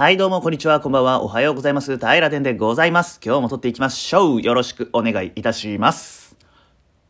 [0.00, 1.98] はい、どうも、こんにちは、こんばんは、おはようございます。
[1.98, 3.20] 平殿でございます。
[3.22, 4.40] 今日も撮っていきましょう。
[4.40, 6.38] よろしくお願いいたします。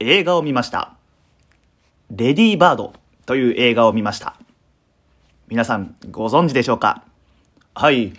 [0.01, 0.95] 映画を見ました。
[2.11, 2.93] レディーバード
[3.27, 4.35] という映画を見ました。
[5.47, 7.05] 皆さん、ご存知でしょうか？
[7.77, 8.13] はい。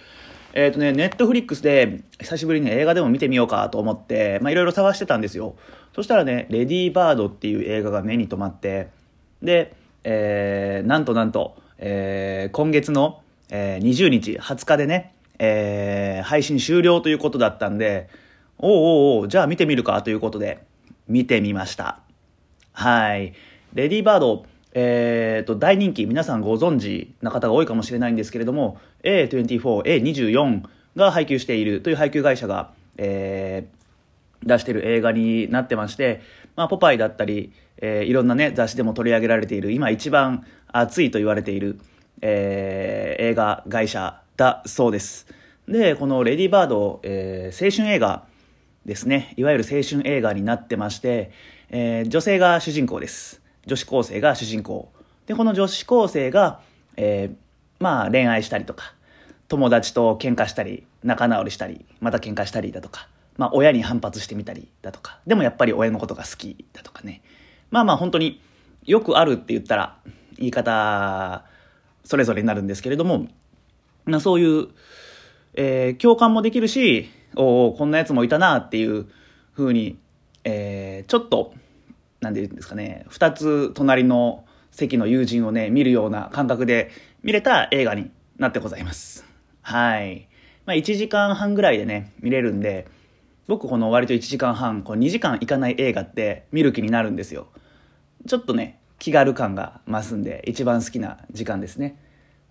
[0.54, 5.56] えっ、とね、ネットフリックスで、久しぶりに映画でも見てみようかと思って、まあ、いろいろ探してたんですよ。
[5.94, 8.88] そしたらね、レディーバードっていう映画が目に留まって、
[9.44, 9.76] で、
[10.06, 13.18] えー、なんとなんと、えー、今月の、
[13.52, 18.10] えー、20日、20日でね、えー、配信終了ということだったんで、
[18.58, 20.64] おうおうおう、じゃあ見てみるかということで、
[21.08, 22.00] 見てみました。
[22.72, 23.34] はい。
[23.74, 30.64] レディーバード、えー、と、大人気、皆さんご存知な方が多いかもしれないんですけれども、A24、A24
[30.96, 36.22] が配給しているという配給会社が、えー、出している映画になってまして、
[36.56, 41.80] まあ、ポパイだったり、えーいろんなね、雑誌でも取り上げられている、今一番熱いと言われている、
[42.22, 45.28] えー映画会社だそうです。
[45.68, 48.26] で、このレディーバード、えー青春映画
[48.86, 49.34] ですね。
[49.38, 51.32] いわゆる青春映画になってまして、
[51.70, 53.42] えー女性が主人公です。
[53.66, 54.92] 女子高生が主人公。
[55.28, 56.62] で、この女子高生が、
[56.98, 57.36] えー
[57.80, 58.94] まあ恋愛したりとか、
[59.48, 67.22] 友達と喧嘩したり、仲直りしたり、また喧嘩したりだとか、まあ親に反発してみたりだとか、でもやっぱり親のことが好きだとかね。
[67.70, 68.42] まあまあ本当に
[68.86, 69.98] よくあるって言ったら
[70.38, 71.46] 言い方
[72.04, 73.28] それぞれになるんですけれども、
[74.06, 74.68] まそういう、
[75.54, 79.08] えー共感もできるし、おおこんなやつもいたなっていう
[79.56, 79.98] 風に、
[80.44, 81.54] えーちょっと、
[82.20, 86.92] なんていうんですかね、二つ隣の席の友人をね、見るような感覚で
[87.24, 89.26] 見れた映画になってございます。
[89.62, 90.28] はい。
[90.66, 92.88] まあ1時間半ぐらいでね、見れるんで、
[93.48, 97.48] 僕この割と1時間半、こう2時間いかない映画って見る気になるんですよ。
[98.28, 101.98] ちょっとね、気軽感が増すんで、一番好きな時間ですね。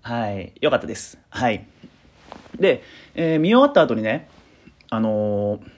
[0.02, 0.52] はい。
[0.60, 1.16] よかったです。
[1.28, 1.64] はい。
[2.58, 2.82] で、
[3.14, 4.28] えー見終わった後にね、
[4.90, 5.70] あのー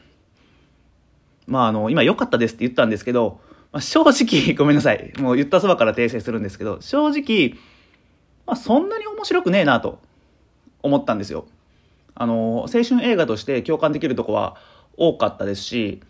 [1.46, 5.12] まああの、今良かったですって言ったんですけど、まあ、正直、 ごめんなさい。
[5.18, 7.60] もう言ったそばから訂正するんですけど、正直、
[8.46, 10.00] まあそんなに面白くねえなと
[10.82, 11.44] 思ったんですよ。
[12.14, 14.56] あのー青春映画として共感できるとこは
[14.96, 16.00] 多かったですし、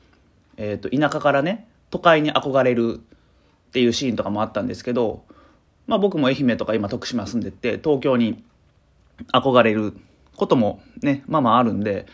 [0.56, 3.00] えっ、と、田舎からね、都会に憧れる
[3.72, 5.25] っていうシーンとかもあったんですけど、
[5.87, 8.44] まあ僕も愛媛とか今徳島住んでて、東京に
[9.33, 9.94] 憧れる
[10.37, 12.05] こともね、まあまああるんで、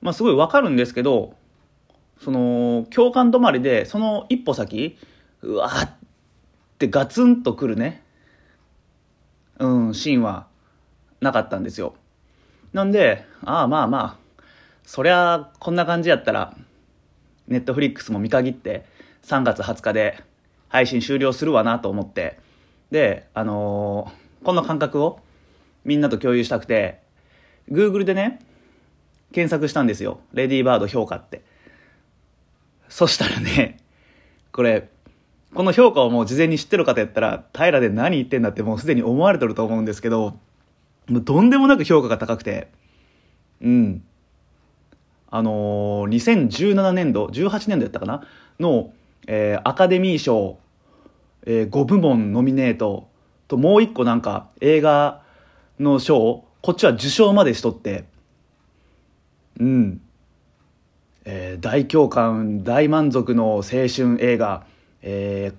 [0.00, 1.36] まあすごいわかるんですけど、
[2.18, 4.98] その、共感止まりで、その一歩先、
[5.42, 5.94] うわーっ
[6.78, 8.02] てガツンとくるね、
[9.60, 10.48] うん、シーンは
[11.20, 11.94] なかったんですよ。
[12.72, 14.42] なんで、ああまあまあ、
[14.82, 16.56] そりゃこんな感じやったら、
[17.46, 18.84] ネットフリックスも見限って
[19.22, 20.24] 3月20日で
[20.72, 22.38] 配信終了するわなと思って、
[22.90, 25.20] で、あのーこの感覚を
[25.84, 26.98] みんなと共有したくて、
[27.70, 28.40] Google でね、
[29.32, 30.18] 検索したんですよ。
[30.32, 31.42] レディーバード評価って。
[32.88, 33.78] そしたらね、
[34.50, 34.88] これ、
[35.54, 40.38] この評価をもう事前に知ってる方やったら、平で何言ってんだってもうすでに思われてると思うんですけど、
[41.08, 42.68] もうとんでもなく評価が高くて、
[43.60, 44.02] うん。
[45.30, 48.26] あのー2017年度、18年度やったかな？
[48.58, 48.92] の、
[49.26, 50.58] えーアカデミー賞、
[51.46, 53.08] え5部門ノミネート。
[53.48, 55.20] ともう一個なんか映画
[55.78, 58.04] の賞、こっちは受賞までしとって、
[59.60, 60.00] うん。
[61.24, 64.64] えー大共感、大満足の青春映画、
[65.02, 65.58] えー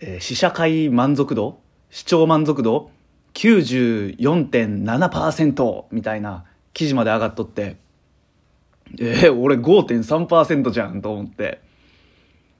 [0.00, 1.58] えー試写会満足度
[1.90, 2.90] 視聴満足度
[3.34, 6.44] 94.7%みたいな
[6.74, 7.76] 記事まで上がっとって、
[8.98, 11.61] えー俺5.3%じゃんと思って、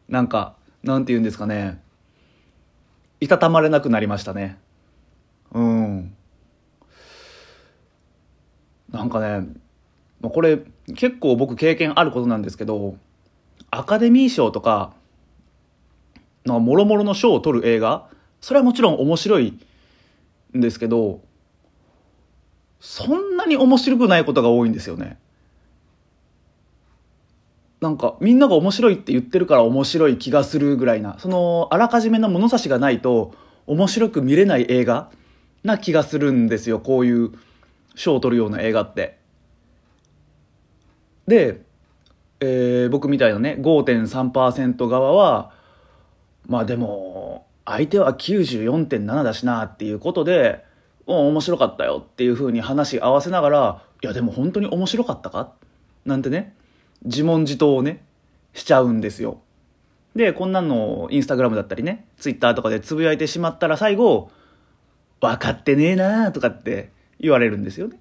[0.09, 1.81] なんか、なんて言うんですかね、
[3.21, 4.59] いたたまれなくなりましたね。
[5.53, 6.15] うん。
[8.91, 9.47] なんかね、
[10.23, 10.61] これ
[10.95, 12.97] 結構僕経験あることなんですけど、
[13.71, 14.93] アカデミー賞とか、
[16.45, 18.09] なんかもろもろの賞を取る映画、
[18.41, 19.59] それはもちろん面白い
[20.57, 21.21] んですけど、
[22.81, 25.17] そんなに面白くないことが多いんですよね。
[27.83, 33.35] なんかみんなが面白いって言ってるから面白い気がするぐらいな、そのあらかじめの物差しがないと
[33.67, 35.11] 面白く見れない映画
[35.65, 37.33] な気がするんですよ、こういう
[37.95, 39.19] 賞を取るような映画って。
[41.27, 41.63] で、
[42.41, 45.53] えー僕みたいなね5.3%側は
[46.49, 50.65] まあでも相手は94.7だしなっていうことで
[51.07, 55.53] うん面白かったよっていうふうに話合わせながらいやでも本当に面白かったか？
[56.05, 56.57] なんてね
[57.05, 58.05] 自問自答をね
[58.55, 59.41] しちゃうんですよ
[60.15, 64.31] でこんなのインスタグラムだったりねツイッターとかでつぶやいてしまったら最後
[65.23, 66.91] 分かってねえなーとかって
[67.21, 67.99] 言われるんですよね。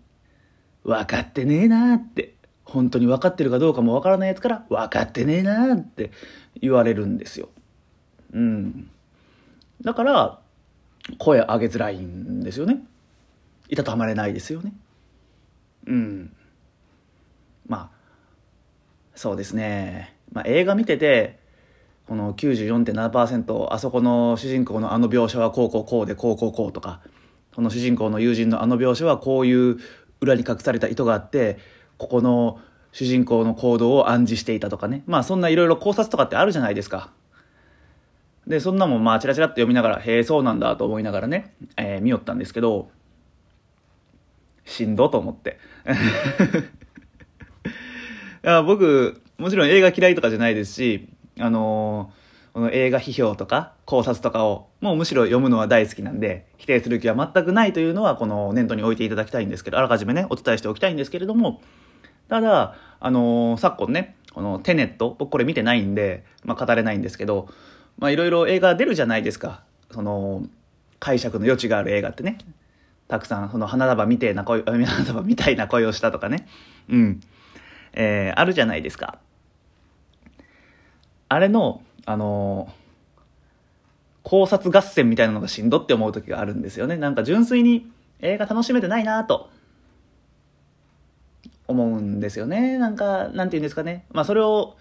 [0.83, 2.33] 分かってねえなーって。
[2.65, 6.12] 本当に分かってるかどうかも分からないやつから分かってねえなーって
[6.59, 7.50] 言われるんですよ。
[8.33, 8.89] うん。
[9.81, 10.39] だから、
[11.18, 12.83] 声上げづらいんですよね。
[13.69, 14.74] いたたまれないですよね。
[15.86, 16.36] うん。
[17.68, 18.00] まあ、
[19.21, 20.15] そうですね。
[20.31, 21.38] まあ映画見てて、
[22.07, 27.01] この94.7%あそこの主人公のあの描写はこうこうこうでこうこうこうとか
[27.53, 29.77] この主人公の友人のあの描写はこういう
[30.21, 31.59] 裏に隠された意図があって
[32.00, 32.59] ここの
[32.94, 35.03] 主人公の行動を暗示していたとかね。
[35.06, 37.12] まあそんないろいろ考察とかってあるじゃないですか。
[38.47, 42.89] でそんなもんまあチラチラっと読みながらへえそうなんだと思いながらね、えー、見よったんですけど
[44.65, 45.59] しんどと思って。
[48.41, 51.09] や僕もちろん映画嫌いとかじゃないですし
[51.39, 61.61] あのー、この映画批評とか考察とかをもうむしろ読むのは大好きなんで否定する気は全くないというのはこの念頭に置いていただきたいんですけどあらかじめねお伝えしておきたいんですけれども
[62.29, 67.49] ただあのー、昨今ねこのテネット僕これ見てないんで、まあ、語れないんですけど
[67.97, 69.63] まあいろいろ映画出るじゃないですか。
[69.91, 70.44] その
[70.99, 72.37] 解釈の余地がある映画ってね。
[73.07, 76.47] たくさんその花束みたいな恋花束みたいな恋をしたとかね。
[76.89, 77.21] うん。
[77.93, 79.19] えー、あるじゃないですか
[81.29, 82.71] あれの、あのー、
[84.23, 86.97] 考察合戦みたいなのがしんどって思う時があるんですよね。
[86.97, 87.89] なんか純粋に
[88.19, 89.49] 映画楽しめてないなと
[91.67, 92.77] 思うんですよね。
[92.77, 94.05] なんか、なんて言うんですかね。
[94.11, 94.75] まあそれを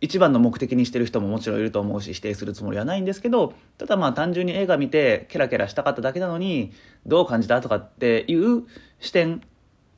[0.00, 6.72] 一番の目的にしてる人ももちろんいると思うし否定するつもりはないんですけどただまあ単純に映画見てケラケラしたかっただけなのに
[7.06, 8.64] どう感じたとかっていう
[9.00, 9.42] 視点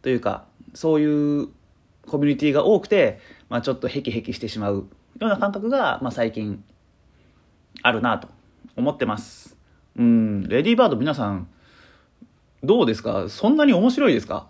[0.02, 1.48] というかそういう
[2.08, 4.86] コミュニティが多くて、まあ、ちょっとヘキヘキしてしまうよ
[5.20, 6.64] うな感覚が、まあ、最近
[7.82, 8.28] あるなと
[8.76, 9.56] 思ってます。
[9.96, 11.48] うん、レディーバード皆さん、
[12.62, 13.28] どうですか？
[13.28, 14.48] そんなに面白いですか？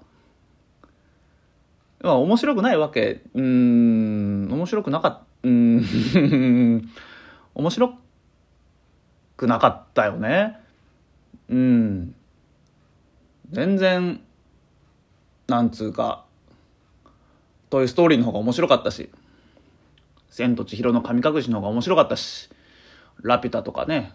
[2.00, 5.84] まあ、面白くないわけ、うん、面白くなかった、うん、
[7.55, 7.94] 面白
[9.37, 10.58] くなかったよね。
[11.49, 12.14] うん。
[13.50, 14.20] 全然、
[15.49, 16.25] なんつうか、
[17.70, 19.11] トイ・ストーリーの方が面白かったし。
[20.31, 22.49] 千と千尋の神隠しの方が面白かったし、
[23.23, 24.12] ラピュタとかね、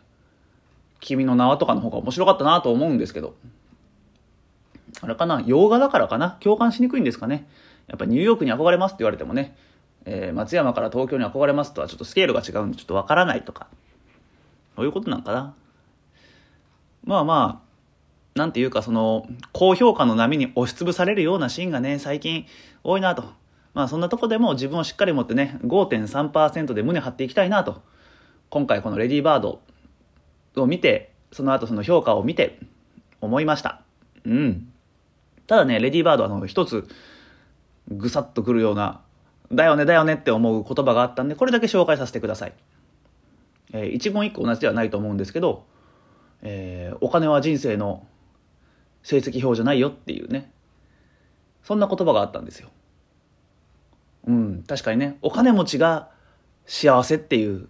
[0.99, 3.35] 君の名はとかの方が面白かったなと思うんですけど、
[5.01, 7.47] あれかな、洋画だからかな、共感しにくいんですかね。
[7.87, 9.57] やっぱニューヨークに憧れますって言われてもね、
[10.05, 13.67] えー、松山から東京に憧れますとはちょっとスケールが違うんでちょっとわからないとか、
[14.77, 15.53] そういうことなんかな。
[17.03, 17.61] まあま
[18.35, 22.45] あ、なんていうかその、高評価の波に押しつぶされるようなシーンがね、最近
[22.83, 23.42] 多いなと。
[23.73, 27.81] まあそんなとこでも自分をしっかり持ってね、5.3%で胸張っていきたいなと。
[28.49, 29.61] 今回このレディーバード
[30.55, 32.59] を見て、その後その評価を見て
[33.19, 33.81] 思いました。
[34.25, 34.71] うん。
[35.47, 36.87] ただね、レディーバードはあの一つ
[37.89, 39.01] ぐさっとくるような、
[39.51, 42.53] だよねだよねって思う言葉があったんで、これだけ紹介させてください。
[43.73, 45.65] えー、一言一句同じではないと思うんですけど、
[46.43, 48.05] えー、お金は人生の
[49.01, 50.51] 成績表じゃないよっていうね、
[51.63, 52.69] そんな言葉があったんですよ。
[54.25, 56.09] うん、確かにね、お金持ちが
[56.65, 57.67] 幸せっていう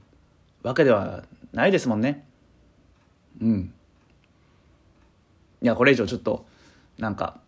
[0.61, 2.25] わけではないですもんね。
[3.41, 3.73] うん。
[5.61, 6.45] いや、これ以上ちょっと、
[6.97, 7.39] なんか、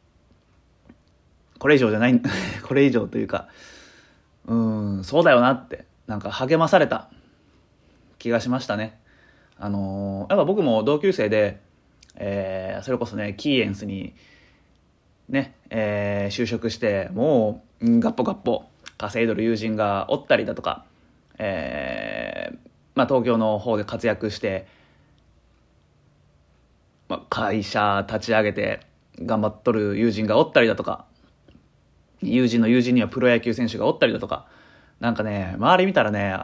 [1.60, 2.22] これ以上じゃない、
[2.64, 3.50] これ以上というか、
[4.48, 7.10] うん、そうだよなって、なんか励まされた
[8.18, 9.00] 気がしましたね。
[9.58, 11.62] あのー、やっぱ僕も同級生で、
[12.16, 14.14] えー、それこそね、キーエンスに、
[15.30, 18.66] ね、えー、就職して、もう、ガッポガッポ、
[18.98, 20.86] 稼いどる友人がおったりだとか、
[21.38, 22.58] えー、
[22.96, 24.68] まあ、東京の方で活躍して、
[27.08, 28.80] まあ、会社立ち上げて
[29.20, 31.06] 頑張っとる友人がおったりだとか、
[32.22, 34.48] 友人の友人にはプロ野球選手がおったりだとか、
[35.00, 36.38] なんかね、周り見たらね、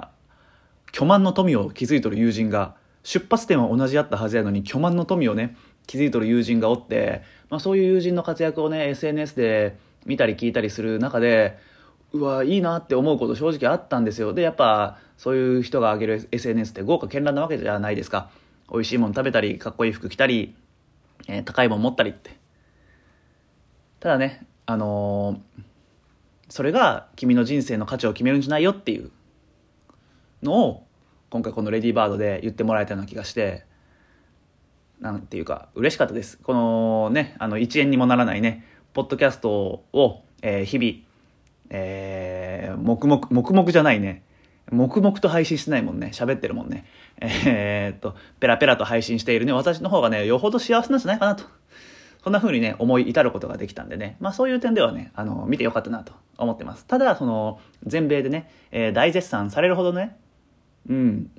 [0.92, 5.56] 巨万の富を築いとる友人が、出発点は同じやったはずやのに巨万の富をね、
[5.88, 11.58] 築いとる友人がおって、まあ、そういう友人の活躍をね、SNS で見たり聞いたりする中で、
[12.14, 14.34] うわいいなって思うこと正直あったんですよ。
[14.34, 18.30] でやっぱそういう人が上げる SNS って豪華絢爛なわけじゃないですか。
[18.72, 20.56] 美味しいもの食べたりかっこいい服着たり、
[21.28, 22.38] えー、高いもの持ったりって。
[24.00, 25.64] ただねあのー、
[26.50, 29.12] それが君の人生の価値を決めるんじゃないよっていう。
[30.44, 30.88] のを
[31.30, 33.70] 今回この「レディーバード」で言ってもらえたような気がして。
[35.02, 36.38] なんていうか嬉しかったです。
[36.38, 38.64] このねあの1円にもならないね
[38.94, 41.11] ポッドキャストを、えー、日々
[41.74, 44.24] えー、黙々、黙々じゃないね。
[44.72, 46.12] 黙々と配信してないもんね。
[46.14, 46.86] 喋ってるもんね。
[47.20, 51.46] えー、っと、ペラペラと配信しているね、私の方がね、よほど幸せなんじゃないかなと。
[52.24, 56.86] そんな風にね、思い至ることができたんでね、まあそういう点ではね、あの、見てよかったなと思ってます。
[56.86, 60.18] ただ、その、全米でね、えー、大絶賛されるほどね、
[60.90, 61.32] うん、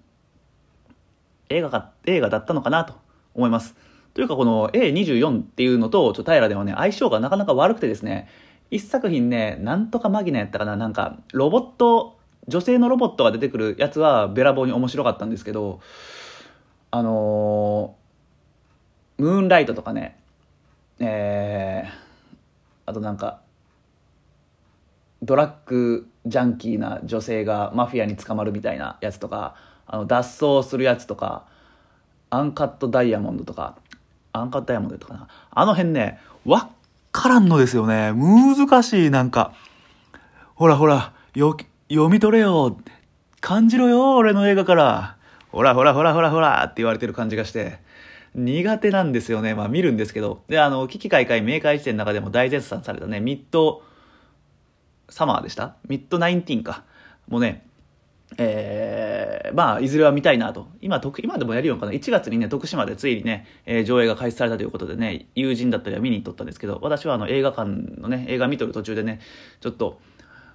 [1.50, 2.94] 映画か、映画だったのかなと
[3.34, 3.76] 思います。
[4.14, 8.28] というかこの A24 っていうのと、ちょっと平ではね、相性がなかなか悪くてですね、
[8.72, 15.80] 一作品ね、なんとかマギナやったかな、なんか、ロボット、女性のロボットが出てくるやつはべらぼうに面白かったんですけど、
[16.90, 20.18] あのー、ムーンライトとかね、
[21.00, 21.90] えー、
[22.86, 23.42] あとなんか、
[25.22, 29.54] ドラッグジャンキーな女性がマフィアに捕まるみたいなやつとか、
[29.86, 31.44] あの脱走するやつとか、
[32.30, 33.76] アンカットダイヤモンドとか、
[34.32, 35.28] アンカットダイヤモンドとかな。
[35.50, 36.81] あの辺ね、わっ
[37.12, 38.12] からんのですよね。
[38.12, 39.52] 難しい、なんか。
[40.54, 41.56] ほらほら、よ、
[41.88, 42.78] 読み取れよ。
[43.40, 45.16] 感じろよ、俺の映画から。
[45.50, 47.78] ほらほらほらほらほらって言われてる感じがして。
[48.34, 49.54] 苦手なんですよね。
[49.54, 50.42] まあ見るんですけど。
[50.48, 53.82] で、あの、危機開会明快時点の中でも大絶賛されたね、ミッド、
[55.10, 55.76] サマーでした？
[55.86, 56.84] ミッドナインティンか。
[57.28, 57.66] もうね、
[58.38, 60.68] えー、まあ、いずれは見たいなと。
[60.80, 61.92] 今、今でもやるよかな。
[61.92, 67.70] 1月にね、徳島でついにね、えー、上映が開始されたということでね、友人だったりは見に行っとったんですけど、私はあの映画館
[68.00, 69.20] のね、映画見とる途中でね、
[69.60, 70.00] ちょっと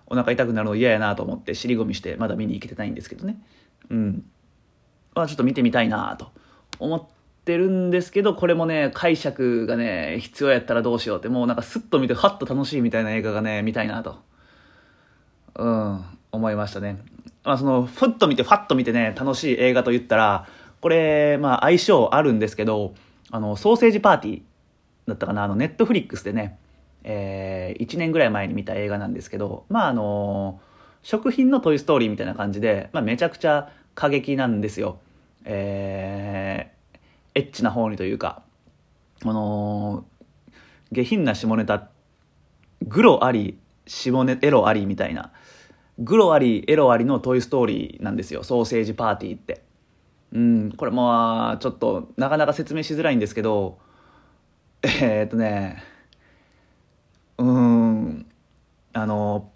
[0.08, 3.38] お腹痛くなるの嫌やなと思って尻込みしてまだ見に行けてないんですけどね。
[3.90, 4.26] うん。
[5.14, 6.32] まあ、ちょっと見てみたいなと
[6.80, 7.04] 思っ
[7.46, 14.20] てるんですけど、これもね、解釈がね、必要やったらどうしようって、もうなんかスッと見て、ハッと楽しいみたいな映画がね、見たいなと。
[15.56, 17.00] うん、思いましたね。
[17.48, 20.48] まあ、その、ふっと見て、ファッと見てね、楽しい映画と言ったら、
[20.82, 22.94] これ、まあ、相性あるんですけど、
[23.32, 24.42] あの、ソーセージパーティー
[25.08, 26.60] だったかな、あの、ネットフリックスでね、
[27.04, 30.60] えー、1年ぐらい前に見た映画なんですけど、まあ、あの、
[31.04, 35.00] 食品のトイ・ストーリーみたいな感じで、まあ、めちゃくちゃ過激なんですよ。
[35.46, 37.00] えー、
[37.36, 38.42] エッチな方にというか、
[39.24, 40.06] あの
[40.92, 41.90] 下品な下ネタ、
[42.86, 45.32] グロあり、下ネエロありみたいな、
[46.00, 48.44] グロありエロありのトイ・ストーリーなんですよ。
[48.44, 49.64] ソーセージパーティーって。
[50.34, 53.80] うんこれもちょっとなかなか説明しづらいんですけど
[54.84, 55.82] えー、っとね
[57.38, 58.26] うーん
[58.92, 59.50] あの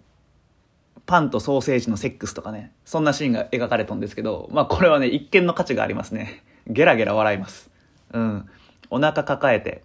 [1.04, 6.42] パンとソーセージのセックスとかねそんなシーンが描かれたんですけどまあこれはね一見の価値がありますね。
[6.66, 7.70] ゲラゲラ笑います。
[8.14, 8.48] うん
[8.88, 9.84] お腹抱えて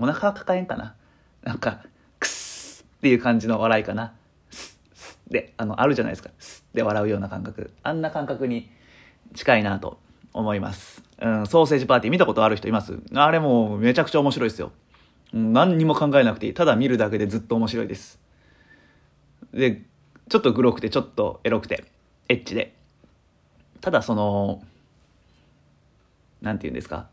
[0.00, 0.94] お腹抱えんかな？
[1.42, 1.84] なんか
[2.20, 4.14] クスっていう感じの笑いかな。
[5.30, 6.30] で、あの、あるじゃないですか。
[6.38, 7.72] スッて笑うような感覚。
[7.82, 8.70] あんな感覚に
[9.34, 9.98] 近いなと
[10.32, 11.02] 思います。
[11.20, 12.98] うん、ソーセージパーティー見たことある人います？
[13.14, 14.70] あれもめちゃくちゃ面白いですよ。
[15.32, 16.54] うん、何にも考えなくていい。
[16.54, 18.20] ただ見るだけでずっと面白いです。
[19.52, 19.82] で、
[20.28, 21.84] ちょっとグロくて、ちょっとエロくて、
[22.28, 22.74] エッチで。
[23.80, 24.62] ただその、
[26.40, 27.08] なんて言うんですか？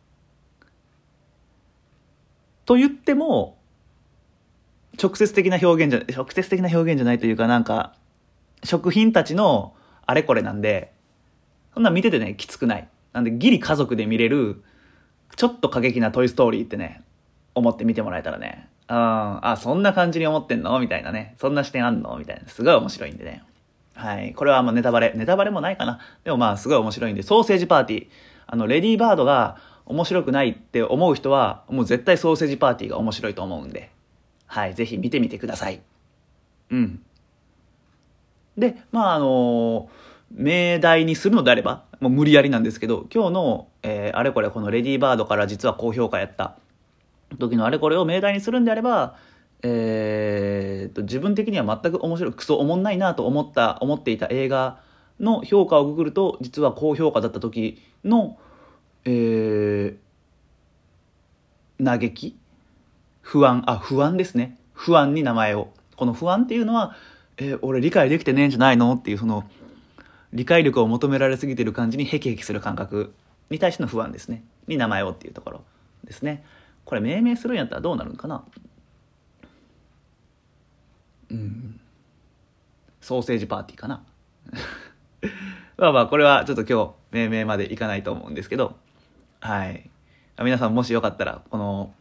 [2.66, 3.58] と言っても、
[5.02, 7.96] 直接的な表現じゃ、直接的な表現じゃないというか、なんか、
[8.64, 10.94] 食品たちのあれこれなんで、
[11.74, 12.88] そんな見ててね、きつくない。
[13.14, 14.64] なんで、ギリ家族で見れる、
[15.36, 17.04] ちょっと過激なトイストーリーってね、
[17.56, 20.80] 思って見てもらえたらね、うん、あ、そんな感じに思ってんの？
[20.80, 22.18] みたいなね、そんな視点あんの？
[22.18, 23.44] みたいな、すごい面白いんでね。
[23.96, 24.34] はい。
[24.34, 26.00] これはまあネタバレ、ネタバレもないかな。
[26.24, 28.08] でもまあすごい面白いんで、ソーセージパーティー。
[28.46, 33.90] あの、レディーバードが面白くないって思う人は、もう絶対ソーセージパーティーが面白いと思うんで、
[34.48, 34.76] はい。
[34.76, 35.82] ぜひ見てみてください。
[36.70, 37.02] うん。
[38.58, 39.90] で、まああの
[40.32, 46.58] 命題にするのであれば、もう無理やりなんですけど、今日の、えー、あれこれこのレディーバードから実は高評価やった
[47.40, 49.16] 時のあれこれを命題にするんであれば、
[49.62, 54.80] えー、と自分的には全く面白い、クソおもんないなと思った、思っていた映画
[55.20, 58.38] の評価をくぐると、実は高評価だった時の、
[59.06, 62.38] えー、嘆き
[63.24, 64.58] 不安、あ、不安ですね。
[64.74, 65.70] 不安に名前を。
[65.96, 66.96] この不安っていうのは、
[67.38, 68.94] え俺理解できてねえんじゃないの？
[68.94, 69.44] っていうその
[70.32, 73.14] 理解力を求められすぎてる感じにヘキヘキする感覚
[73.50, 74.44] に対しての不安ですね。
[74.68, 75.64] に名前をっていうところ
[76.04, 76.44] ですね。
[76.86, 78.44] これ命名するんやったらどうなるんかな？
[81.32, 81.80] うん。
[83.02, 84.04] ソーセージパーティーかな？
[85.78, 88.78] まあまあこれはちょっと今日命名までいかないと思うんですけど。
[89.40, 89.90] はい。
[90.42, 91.94] 皆さんもしよかったらこの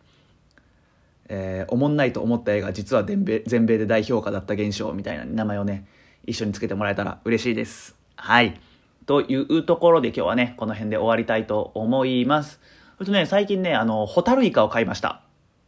[1.28, 5.86] えー、おもんないと思った映画実は全米全米で大評価だった現象みたいな名前をね
[6.26, 7.96] 一緒につけてもらえたら嬉しいです。
[8.16, 8.60] はい。
[9.06, 12.60] というところで今日はねこの辺で終わりたいと思います。
[12.98, 15.22] それとね最近ねあのホタルイカを買いました。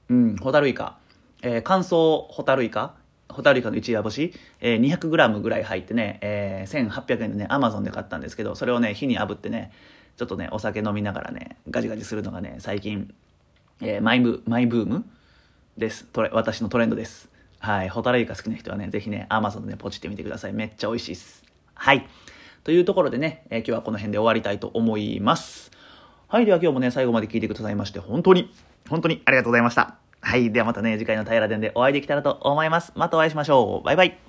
[0.09, 0.97] うんホタルイカ、
[1.43, 2.95] えー、乾燥ホタルイカ。
[3.31, 9.73] ホタルイカの一夜干し、えー、200g ぐらい入ってね、えー、1800円でねアマゾンで買ったんですけどそれをね火に炙ってね
[10.17, 13.13] ちょっとねお酒飲みながらねガジガジするのがね最近、
[13.81, 15.05] えー、マイブマイブーム
[15.77, 16.05] です。
[16.13, 17.29] トレ私のトレンドです。
[17.59, 17.89] はい。
[17.89, 20.53] ホタルイカ好きな人はね、ぜひね、アマゾンでね、ポチってみてください。
[20.53, 21.45] めっちゃ美味しいっす。
[21.75, 22.07] はい。
[22.63, 25.71] というところでね、えー今日はこの辺で終わりたいと思います。
[26.29, 26.47] はい。
[26.47, 28.53] では今日もね、最後まで聞いてくださいまして、本当に、
[28.89, 29.97] 本当にありがとうございました。
[30.21, 30.53] はい。
[30.53, 32.93] ではまたね、次回の平ら伝でお会いできたらと思います。
[32.95, 33.85] またお会いしましょう。
[33.85, 34.24] バイバイ。